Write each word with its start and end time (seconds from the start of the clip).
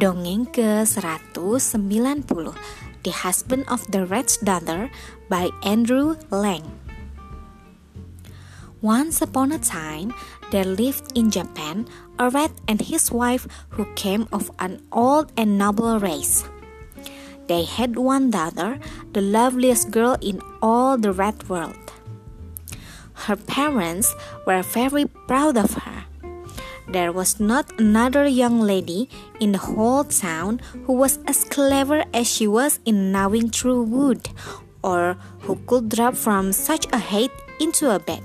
Dongeng 0.00 0.48
ke-190 0.48 2.56
The 3.04 3.12
Husband 3.12 3.68
of 3.68 3.84
the 3.92 4.08
Rat's 4.08 4.40
Daughter 4.40 4.88
by 5.28 5.52
Andrew 5.60 6.16
Lang 6.32 6.64
Once 8.80 9.20
upon 9.20 9.52
a 9.52 9.60
time, 9.60 10.16
there 10.56 10.64
lived 10.64 11.12
in 11.12 11.28
Japan 11.28 11.84
a 12.16 12.32
rat 12.32 12.48
and 12.64 12.80
his 12.80 13.12
wife 13.12 13.44
who 13.76 13.84
came 13.92 14.24
of 14.32 14.48
an 14.56 14.80
old 14.88 15.36
and 15.36 15.60
noble 15.60 16.00
race. 16.00 16.48
They 17.44 17.68
had 17.68 18.00
one 18.00 18.32
daughter, 18.32 18.80
the 19.12 19.20
loveliest 19.20 19.92
girl 19.92 20.16
in 20.24 20.40
all 20.64 20.96
the 20.96 21.12
rat 21.12 21.44
world. 21.44 21.76
Her 23.28 23.36
parents 23.36 24.16
were 24.48 24.64
very 24.64 25.04
proud 25.28 25.60
of 25.60 25.76
her 25.84 25.99
there 26.92 27.12
was 27.12 27.38
not 27.38 27.70
another 27.78 28.26
young 28.26 28.60
lady 28.60 29.08
in 29.38 29.52
the 29.52 29.58
whole 29.58 30.04
town 30.04 30.60
who 30.84 30.92
was 30.92 31.18
as 31.26 31.44
clever 31.44 32.04
as 32.12 32.26
she 32.26 32.46
was 32.46 32.80
in 32.84 33.12
gnawing 33.12 33.50
through 33.50 33.84
wood, 33.84 34.28
or 34.82 35.16
who 35.40 35.56
could 35.66 35.88
drop 35.88 36.14
from 36.14 36.52
such 36.52 36.86
a 36.92 36.98
height 36.98 37.30
into 37.60 37.94
a 37.94 37.98
bed, 37.98 38.22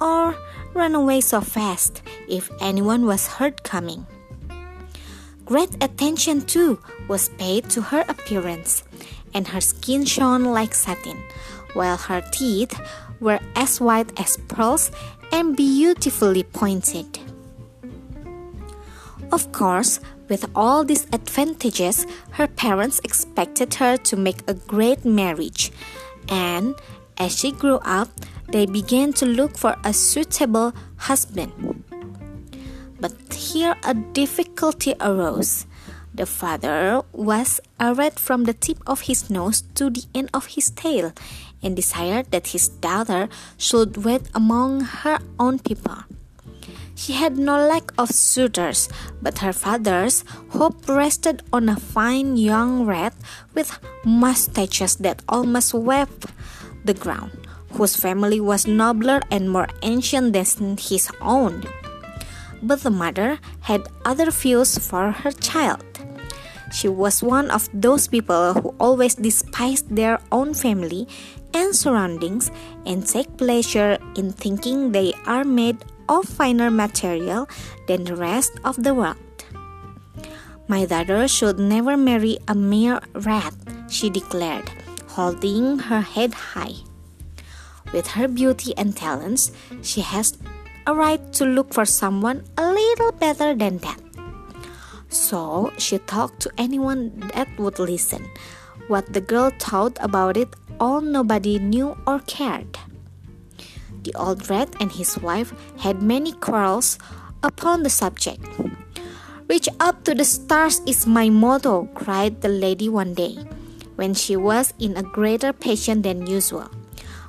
or 0.00 0.34
run 0.72 0.94
away 0.94 1.20
so 1.20 1.40
fast 1.40 2.02
if 2.28 2.50
anyone 2.60 3.04
was 3.04 3.26
heard 3.26 3.62
coming. 3.62 4.06
Great 5.44 5.76
attention, 5.82 6.40
too, 6.40 6.78
was 7.08 7.30
paid 7.36 7.68
to 7.70 7.80
her 7.80 8.04
appearance, 8.08 8.84
and 9.34 9.48
her 9.48 9.60
skin 9.60 10.04
shone 10.04 10.44
like 10.44 10.74
satin, 10.74 11.18
while 11.74 11.96
her 11.96 12.22
teeth 12.32 12.78
were 13.20 13.40
as 13.54 13.80
white 13.80 14.12
as 14.20 14.36
pearls 14.48 14.90
and 15.32 15.56
beautifully 15.56 16.42
pointed. 16.42 17.27
Of 19.30 19.52
course, 19.52 20.00
with 20.28 20.48
all 20.54 20.84
these 20.84 21.06
advantages, 21.12 22.06
her 22.32 22.46
parents 22.46 23.00
expected 23.04 23.74
her 23.74 23.96
to 23.96 24.16
make 24.16 24.42
a 24.46 24.54
great 24.54 25.04
marriage. 25.04 25.70
And 26.28 26.74
as 27.18 27.36
she 27.36 27.52
grew 27.52 27.76
up, 27.84 28.08
they 28.48 28.64
began 28.64 29.12
to 29.14 29.26
look 29.26 29.58
for 29.58 29.76
a 29.84 29.92
suitable 29.92 30.72
husband. 30.96 31.84
But 33.00 33.12
here 33.34 33.76
a 33.84 33.94
difficulty 33.94 34.94
arose. 35.00 35.66
The 36.14 36.26
father 36.26 37.02
was 37.12 37.60
a 37.78 37.94
rat 37.94 38.18
from 38.18 38.44
the 38.44 38.54
tip 38.54 38.78
of 38.86 39.02
his 39.02 39.30
nose 39.30 39.62
to 39.74 39.90
the 39.90 40.04
end 40.14 40.30
of 40.34 40.46
his 40.58 40.70
tail 40.70 41.12
and 41.62 41.76
desired 41.76 42.32
that 42.32 42.48
his 42.48 42.68
daughter 42.68 43.28
should 43.56 44.04
wed 44.04 44.28
among 44.34 44.80
her 44.80 45.20
own 45.38 45.58
people. 45.60 46.02
She 46.98 47.12
had 47.12 47.38
no 47.38 47.54
lack 47.54 47.94
of 47.96 48.10
suitors, 48.10 48.88
but 49.22 49.38
her 49.38 49.52
father's 49.52 50.24
hope 50.50 50.82
rested 50.88 51.46
on 51.52 51.68
a 51.68 51.78
fine 51.78 52.36
young 52.36 52.86
rat 52.86 53.14
with 53.54 53.78
mustaches 54.02 54.96
that 55.06 55.22
almost 55.28 55.68
swept 55.68 56.26
the 56.84 56.98
ground, 56.98 57.46
whose 57.70 57.94
family 57.94 58.40
was 58.40 58.66
nobler 58.66 59.22
and 59.30 59.48
more 59.48 59.68
ancient 59.82 60.32
than 60.34 60.76
his 60.76 61.08
own. 61.22 61.62
But 62.66 62.82
the 62.82 62.90
mother 62.90 63.38
had 63.60 63.86
other 64.04 64.32
views 64.32 64.76
for 64.76 65.12
her 65.22 65.30
child. 65.30 65.86
She 66.74 66.88
was 66.88 67.22
one 67.22 67.48
of 67.52 67.70
those 67.72 68.08
people 68.08 68.54
who 68.54 68.74
always 68.80 69.14
despise 69.14 69.82
their 69.82 70.18
own 70.32 70.52
family 70.52 71.06
and 71.54 71.76
surroundings 71.76 72.50
and 72.84 73.06
take 73.06 73.38
pleasure 73.38 73.98
in 74.16 74.32
thinking 74.32 74.90
they 74.90 75.14
are 75.26 75.44
made 75.44 75.78
of 76.08 76.24
finer 76.24 76.70
material 76.70 77.48
than 77.86 78.04
the 78.04 78.16
rest 78.16 78.52
of 78.64 78.82
the 78.82 78.94
world. 78.94 79.16
My 80.68 80.84
daughter 80.84 81.28
should 81.28 81.58
never 81.58 81.96
marry 81.96 82.38
a 82.48 82.54
mere 82.54 83.00
rat, 83.14 83.54
she 83.88 84.10
declared, 84.10 84.68
holding 85.08 85.78
her 85.78 86.00
head 86.00 86.34
high. 86.34 86.84
With 87.92 88.06
her 88.08 88.28
beauty 88.28 88.76
and 88.76 88.94
talents, 88.94 89.52
she 89.80 90.02
has 90.02 90.36
a 90.86 90.94
right 90.94 91.20
to 91.34 91.44
look 91.44 91.72
for 91.72 91.84
someone 91.84 92.44
a 92.56 92.72
little 92.72 93.12
better 93.12 93.54
than 93.54 93.78
that. 93.78 94.00
So 95.08 95.72
she 95.78 95.98
talked 95.98 96.40
to 96.40 96.52
anyone 96.58 97.32
that 97.34 97.48
would 97.58 97.78
listen. 97.78 98.28
What 98.88 99.12
the 99.12 99.20
girl 99.20 99.50
thought 99.58 99.96
about 100.00 100.36
it 100.36 100.54
all 100.80 101.00
nobody 101.00 101.58
knew 101.58 101.96
or 102.06 102.20
cared. 102.20 102.78
The 104.08 104.16
old 104.16 104.48
rat 104.48 104.72
and 104.80 104.88
his 104.88 105.20
wife 105.20 105.52
had 105.84 106.00
many 106.00 106.32
quarrels 106.32 106.96
upon 107.44 107.84
the 107.84 107.92
subject. 107.92 108.40
Reach 109.52 109.68
up 109.84 110.00
to 110.08 110.16
the 110.16 110.24
stars 110.24 110.80
is 110.88 111.04
my 111.04 111.28
motto, 111.28 111.92
cried 111.92 112.40
the 112.40 112.48
lady 112.48 112.88
one 112.88 113.12
day, 113.12 113.36
when 114.00 114.16
she 114.16 114.32
was 114.32 114.72
in 114.80 114.96
a 114.96 115.04
greater 115.04 115.52
passion 115.52 116.00
than 116.00 116.24
usual. 116.24 116.72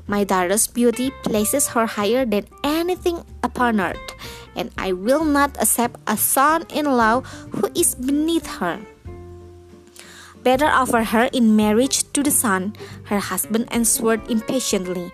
My 0.07 0.23
daughter's 0.23 0.72
beauty 0.72 1.12
places 1.28 1.75
her 1.75 1.85
higher 1.85 2.23
than 2.23 2.47
anything 2.63 3.28
upon 3.44 3.84
earth, 3.84 4.16
and 4.56 4.72
I 4.79 4.96
will 4.96 5.28
not 5.28 5.59
accept 5.59 6.00
a 6.07 6.16
son 6.16 6.63
in 6.72 6.88
law 6.88 7.28
who 7.59 7.67
is 7.75 7.91
beneath 7.91 8.47
her. 8.63 8.79
Better 10.44 10.68
offer 10.68 11.04
her 11.04 11.30
in 11.34 11.56
marriage 11.56 12.04
to 12.14 12.24
the 12.24 12.32
sun, 12.32 12.76
her 13.06 13.20
husband 13.20 13.68
answered 13.72 14.24
impatiently. 14.30 15.12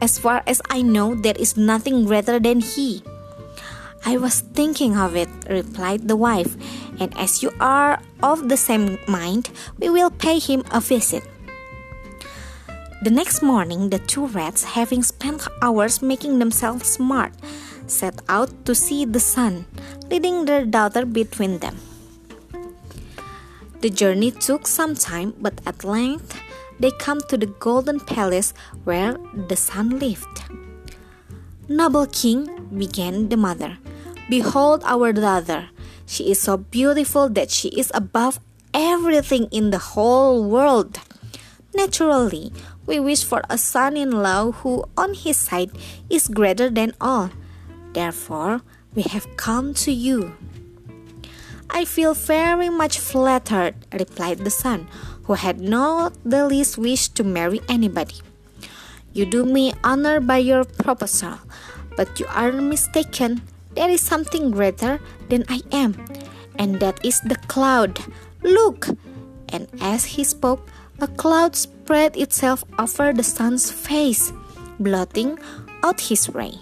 As 0.00 0.18
far 0.18 0.42
as 0.46 0.60
I 0.68 0.82
know, 0.82 1.14
there 1.14 1.36
is 1.38 1.56
nothing 1.56 2.04
greater 2.04 2.38
than 2.38 2.60
he. 2.60 3.02
I 4.04 4.18
was 4.18 4.40
thinking 4.54 4.96
of 4.96 5.16
it, 5.16 5.28
replied 5.48 6.06
the 6.06 6.16
wife, 6.16 6.54
and 7.00 7.10
as 7.18 7.42
you 7.42 7.50
are 7.58 8.00
of 8.22 8.48
the 8.48 8.56
same 8.56 8.98
mind, 9.08 9.50
we 9.78 9.88
will 9.90 10.10
pay 10.10 10.38
him 10.38 10.62
a 10.70 10.80
visit. 10.80 11.24
The 13.02 13.10
next 13.10 13.42
morning, 13.42 13.90
the 13.90 13.98
two 13.98 14.26
rats, 14.26 14.64
having 14.64 15.02
spent 15.02 15.46
hours 15.62 16.02
making 16.02 16.38
themselves 16.38 16.86
smart, 16.86 17.32
set 17.86 18.20
out 18.28 18.50
to 18.66 18.74
see 18.74 19.04
the 19.04 19.20
sun, 19.20 19.66
leading 20.10 20.44
their 20.44 20.64
daughter 20.64 21.04
between 21.04 21.58
them. 21.58 21.75
The 23.80 23.90
journey 23.90 24.30
took 24.30 24.66
some 24.66 24.94
time, 24.94 25.34
but 25.40 25.60
at 25.66 25.84
length 25.84 26.38
they 26.80 26.90
come 26.90 27.20
to 27.28 27.36
the 27.36 27.46
golden 27.46 28.00
palace 28.00 28.52
where 28.84 29.16
the 29.48 29.56
sun 29.56 29.98
lived. 29.98 30.42
Noble 31.68 32.06
king, 32.06 32.68
began 32.76 33.28
the 33.28 33.36
mother, 33.36 33.78
behold 34.28 34.82
our 34.84 35.12
daughter. 35.12 35.68
She 36.06 36.30
is 36.30 36.40
so 36.40 36.56
beautiful 36.56 37.28
that 37.30 37.50
she 37.50 37.68
is 37.68 37.90
above 37.94 38.38
everything 38.72 39.48
in 39.50 39.70
the 39.70 39.78
whole 39.78 40.48
world. 40.48 41.00
Naturally, 41.74 42.52
we 42.86 43.00
wish 43.00 43.24
for 43.24 43.42
a 43.50 43.58
son 43.58 43.96
in 43.96 44.22
law 44.22 44.52
who, 44.52 44.84
on 44.96 45.14
his 45.14 45.36
side, 45.36 45.70
is 46.08 46.28
greater 46.28 46.70
than 46.70 46.94
all. 47.00 47.30
Therefore, 47.92 48.62
we 48.94 49.02
have 49.02 49.36
come 49.36 49.74
to 49.74 49.92
you. 49.92 50.36
I 51.76 51.84
feel 51.84 52.14
very 52.14 52.70
much 52.70 52.98
flattered, 52.98 53.76
replied 53.92 54.38
the 54.38 54.48
sun, 54.48 54.88
who 55.24 55.34
had 55.34 55.60
not 55.60 56.16
the 56.24 56.48
least 56.48 56.78
wish 56.78 57.10
to 57.10 57.22
marry 57.22 57.60
anybody. 57.68 58.16
You 59.12 59.26
do 59.26 59.44
me 59.44 59.74
honor 59.84 60.20
by 60.20 60.38
your 60.38 60.64
proposal, 60.64 61.36
but 61.94 62.18
you 62.18 62.24
are 62.32 62.50
mistaken. 62.50 63.42
There 63.74 63.90
is 63.90 64.00
something 64.00 64.52
greater 64.52 64.98
than 65.28 65.44
I 65.50 65.60
am, 65.70 66.00
and 66.58 66.80
that 66.80 67.04
is 67.04 67.20
the 67.20 67.36
cloud. 67.44 68.00
Look! 68.40 68.88
And 69.50 69.68
as 69.82 70.16
he 70.16 70.24
spoke, 70.24 70.64
a 70.98 71.08
cloud 71.20 71.54
spread 71.54 72.16
itself 72.16 72.64
over 72.78 73.12
the 73.12 73.22
sun's 73.22 73.70
face, 73.70 74.32
blotting 74.80 75.38
out 75.84 76.00
his 76.00 76.32
ray. 76.32 76.56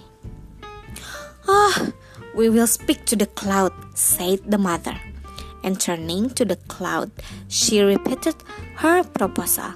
Ah! 1.47 1.95
We 2.35 2.49
will 2.49 2.67
speak 2.67 3.05
to 3.05 3.15
the 3.15 3.27
cloud, 3.27 3.71
said 3.95 4.43
the 4.51 4.57
mother. 4.57 4.99
And 5.63 5.79
turning 5.79 6.29
to 6.31 6.43
the 6.43 6.57
cloud, 6.67 7.11
she 7.47 7.81
repeated 7.81 8.35
her 8.75 9.03
proposal. 9.03 9.73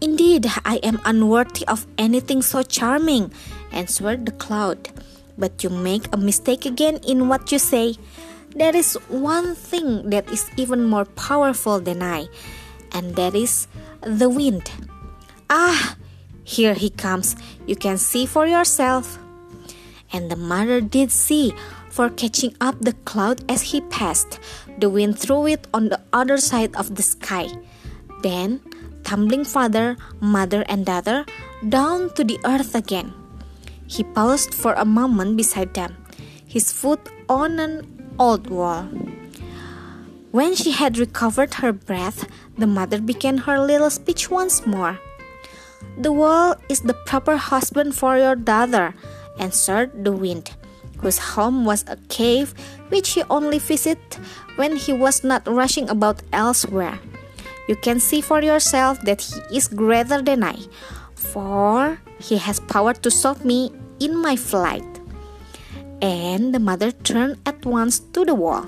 Indeed, 0.00 0.46
I 0.64 0.76
am 0.82 1.00
unworthy 1.04 1.66
of 1.68 1.86
anything 1.96 2.42
so 2.42 2.62
charming, 2.62 3.32
answered 3.72 4.26
the 4.26 4.32
cloud. 4.32 4.90
But 5.38 5.62
you 5.62 5.70
make 5.70 6.12
a 6.12 6.16
mistake 6.16 6.66
again 6.66 6.98
in 7.06 7.28
what 7.28 7.52
you 7.52 7.58
say. 7.58 7.94
There 8.50 8.74
is 8.74 8.94
one 9.08 9.54
thing 9.54 10.10
that 10.10 10.28
is 10.30 10.50
even 10.56 10.84
more 10.84 11.04
powerful 11.04 11.78
than 11.78 12.02
I, 12.02 12.26
and 12.92 13.14
that 13.16 13.34
is 13.34 13.68
the 14.02 14.28
wind. 14.28 14.70
Ah, 15.48 15.96
here 16.44 16.74
he 16.74 16.90
comes. 16.90 17.36
You 17.66 17.76
can 17.76 17.98
see 17.98 18.26
for 18.26 18.46
yourself 18.46 19.18
and 20.12 20.30
the 20.30 20.36
mother 20.36 20.80
did 20.80 21.10
see, 21.10 21.52
for 21.90 22.10
catching 22.10 22.54
up 22.60 22.80
the 22.80 22.92
cloud 23.04 23.44
as 23.50 23.72
he 23.72 23.80
passed, 23.80 24.38
the 24.78 24.90
wind 24.90 25.18
threw 25.18 25.46
it 25.46 25.66
on 25.72 25.88
the 25.88 26.00
other 26.12 26.36
side 26.36 26.74
of 26.76 26.94
the 26.94 27.02
sky. 27.02 27.48
Then, 28.22 28.60
tumbling 29.02 29.44
father, 29.44 29.96
mother, 30.20 30.64
and 30.68 30.84
daughter 30.84 31.24
down 31.68 32.12
to 32.14 32.24
the 32.24 32.38
earth 32.44 32.74
again. 32.74 33.14
He 33.86 34.02
paused 34.02 34.52
for 34.52 34.74
a 34.74 34.84
moment 34.84 35.36
beside 35.36 35.74
them, 35.74 35.96
his 36.46 36.72
foot 36.72 37.00
on 37.28 37.58
an 37.58 37.86
old 38.18 38.50
wall. 38.50 38.84
When 40.32 40.54
she 40.54 40.72
had 40.72 40.98
recovered 40.98 41.54
her 41.54 41.72
breath, 41.72 42.28
the 42.58 42.66
mother 42.66 43.00
began 43.00 43.38
her 43.48 43.58
little 43.58 43.90
speech 43.90 44.30
once 44.30 44.66
more. 44.66 44.98
The 45.96 46.12
wall 46.12 46.56
is 46.68 46.80
the 46.80 46.92
proper 47.06 47.36
husband 47.36 47.94
for 47.94 48.18
your 48.18 48.36
daughter, 48.36 48.94
answered 49.38 50.04
the 50.04 50.12
wind, 50.12 50.54
whose 50.98 51.18
home 51.18 51.64
was 51.64 51.84
a 51.88 51.96
cave 52.08 52.54
which 52.88 53.10
he 53.10 53.22
only 53.30 53.58
visited 53.58 53.98
when 54.56 54.76
he 54.76 54.92
was 54.92 55.24
not 55.24 55.46
rushing 55.46 55.88
about 55.88 56.22
elsewhere. 56.32 56.98
You 57.68 57.76
can 57.76 57.98
see 57.98 58.20
for 58.20 58.42
yourself 58.42 59.00
that 59.02 59.20
he 59.20 59.56
is 59.56 59.68
greater 59.68 60.22
than 60.22 60.44
I, 60.44 60.56
for 61.14 61.98
he 62.18 62.38
has 62.38 62.60
power 62.60 62.94
to 62.94 63.10
stop 63.10 63.44
me 63.44 63.72
in 63.98 64.16
my 64.16 64.36
flight. 64.36 64.84
And 66.00 66.54
the 66.54 66.60
mother 66.60 66.92
turned 66.92 67.38
at 67.46 67.64
once 67.66 67.98
to 68.12 68.24
the 68.24 68.34
wall. 68.34 68.66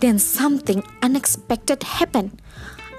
Then 0.00 0.18
something 0.18 0.82
unexpected 1.02 1.82
happened. 1.82 2.40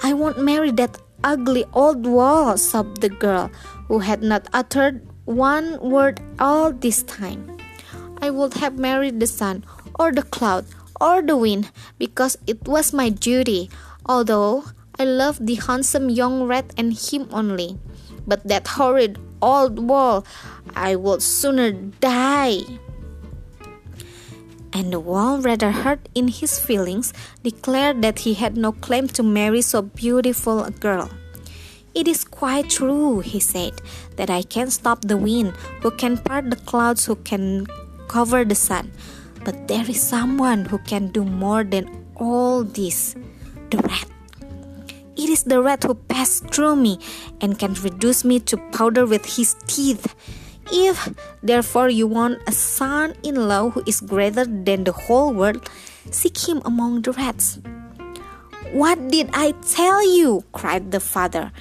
I 0.04 0.14
won't 0.14 0.42
marry 0.42 0.72
that 0.72 0.98
ugly 1.24 1.66
old 1.74 2.06
wall, 2.06 2.58
sobbed 2.58 3.02
the 3.02 3.10
girl, 3.10 3.52
who 3.88 4.00
had 4.00 4.24
not 4.24 4.48
uttered 4.54 5.02
one 5.26 5.80
word 5.80 6.20
all 6.40 6.72
this 6.72 7.04
time. 7.04 7.58
I 8.22 8.30
would 8.30 8.56
have 8.56 8.78
married 8.78 9.20
the 9.20 9.28
sun, 9.28 9.66
or 10.00 10.12
the 10.12 10.24
cloud, 10.24 10.66
or 11.00 11.22
the 11.22 11.38
wind, 11.38 11.72
because 11.98 12.38
it 12.46 12.68
was 12.68 12.94
my 12.94 13.10
duty, 13.10 13.70
although 14.06 14.66
I 15.00 15.06
loved 15.06 15.48
the 15.48 15.56
handsome 15.56 16.10
young 16.10 16.44
rat 16.44 16.74
and 16.78 16.94
him 16.94 17.28
only. 17.32 17.80
But 18.28 18.48
that 18.48 18.68
horrid 18.78 19.18
old 19.42 19.80
wall, 19.80 20.26
I 20.76 20.96
would 20.96 21.22
sooner 21.22 21.72
die. 21.72 22.62
And 24.74 24.94
the 24.94 25.00
wall, 25.00 25.42
rather 25.42 25.72
hurt 25.72 26.08
in 26.16 26.30
his 26.30 26.60
feelings, 26.60 27.14
declared 27.44 28.02
that 28.04 28.20
he 28.20 28.36
had 28.36 28.56
no 28.56 28.72
claim 28.72 29.08
to 29.18 29.24
marry 29.24 29.62
so 29.62 29.82
beautiful 29.82 30.64
a 30.64 30.72
girl. 30.72 31.10
It 31.94 32.08
is 32.08 32.24
quite 32.24 32.70
true, 32.70 33.20
he 33.20 33.40
said, 33.40 33.82
that 34.16 34.30
I 34.30 34.44
can 34.44 34.72
stop 34.72 35.02
the 35.02 35.18
wind, 35.18 35.52
who 35.82 35.92
can 35.92 36.18
part 36.18 36.50
the 36.50 36.56
clouds, 36.56 37.06
who 37.06 37.16
can 37.16 37.68
cover 38.08 38.46
the 38.46 38.56
sun. 38.56 38.92
But 39.44 39.68
there 39.68 39.84
is 39.90 40.00
someone 40.00 40.66
who 40.66 40.78
can 40.80 41.10
do 41.10 41.26
more 41.26 41.64
than 41.64 41.90
all 42.16 42.64
this 42.64 43.16
the 43.72 43.78
rat. 43.80 44.08
It 45.18 45.30
is 45.30 45.44
the 45.44 45.62
rat 45.62 45.84
who 45.84 45.96
passed 45.96 46.48
through 46.54 46.78
me 46.78 47.00
and 47.42 47.60
can 47.60 47.74
reduce 47.74 48.24
me 48.24 48.40
to 48.52 48.58
powder 48.72 49.06
with 49.06 49.26
his 49.26 49.56
teeth. 49.68 50.16
If, 50.72 51.12
therefore, 51.44 51.90
you 51.90 52.08
want 52.08 52.40
a 52.48 52.52
son 52.52 53.16
in 53.24 53.36
law 53.36 53.70
who 53.72 53.84
is 53.86 54.00
greater 54.00 54.46
than 54.46 54.86
the 54.86 54.94
whole 54.94 55.34
world, 55.34 55.70
seek 56.10 56.38
him 56.48 56.62
among 56.64 57.02
the 57.02 57.12
rats. 57.12 57.60
What 58.72 59.12
did 59.12 59.30
I 59.34 59.52
tell 59.68 60.00
you? 60.00 60.44
cried 60.56 60.92
the 60.92 61.00
father 61.00 61.52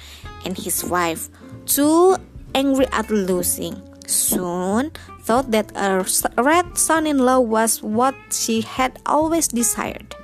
and 0.45 0.57
his 0.57 0.83
wife, 0.83 1.29
too 1.65 2.15
angry 2.55 2.87
at 2.91 3.11
losing. 3.11 3.75
Soon 4.07 4.91
thought 5.23 5.51
that 5.51 5.71
a 5.75 6.03
rat 6.41 6.77
son 6.77 7.07
in 7.07 7.19
law 7.19 7.39
was 7.39 7.83
what 7.83 8.15
she 8.31 8.61
had 8.61 8.99
always 9.05 9.47
desired. 9.47 10.15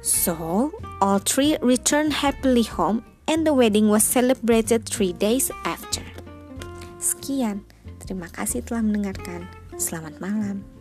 So 0.00 0.72
all 1.00 1.18
three 1.18 1.56
returned 1.60 2.24
happily 2.24 2.62
home 2.62 3.04
and 3.26 3.46
the 3.46 3.52
wedding 3.52 3.88
was 3.88 4.04
celebrated 4.04 4.88
three 4.88 5.12
days 5.12 5.50
after. 5.64 6.00
Sekian, 6.96 7.68
terima 8.00 8.32
kasih 8.32 8.64
telah 8.64 8.80
mendengarkan. 8.80 9.44
Selamat 9.76 10.16
malam. 10.18 10.77